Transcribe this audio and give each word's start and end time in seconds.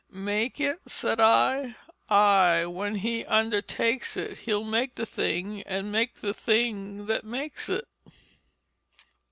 Make 0.13 0.59
it, 0.59 0.79
said 0.89 1.19
I 1.19 1.75
ay, 2.09 2.65
when 2.65 2.95
he 2.95 3.23
undertakes 3.25 4.17
it, 4.17 4.39
He'll 4.39 4.63
make 4.63 4.95
the 4.95 5.05
thing 5.05 5.61
and 5.67 5.91
make 5.91 6.21
the 6.21 6.33
thing 6.33 7.05
that 7.05 7.23
makes 7.23 7.69
it." 7.69 7.87